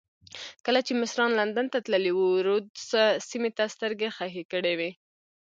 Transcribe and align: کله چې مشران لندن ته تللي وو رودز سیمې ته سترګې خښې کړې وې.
کله 0.65 0.79
چې 0.87 0.93
مشران 1.01 1.31
لندن 1.39 1.65
ته 1.73 1.77
تللي 1.85 2.11
وو 2.13 2.43
رودز 2.47 2.87
سیمې 3.29 3.51
ته 3.57 3.63
سترګې 3.75 4.09
خښې 4.15 4.43
کړې 4.51 4.73
وې. 4.79 4.91